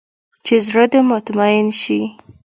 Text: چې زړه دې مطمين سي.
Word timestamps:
چې 0.45 0.55
زړه 0.67 0.85
دې 0.91 1.01
مطمين 1.11 1.67
سي. 1.81 2.01